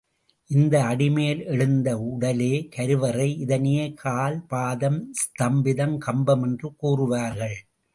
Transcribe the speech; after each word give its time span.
இந்த 0.49 0.83
அடிமேல் 0.83 1.45
எழுந்த 1.45 1.99
உடலே 1.99 2.67
கருவறை, 2.75 3.37
இதனையே 3.37 3.93
கால், 3.93 4.45
பாதம், 4.47 5.13
ஸ்தம்பம், 5.23 5.97
கம்பம் 5.97 6.43
என்று 6.43 6.73
கூறுவார்கள். 6.81 7.57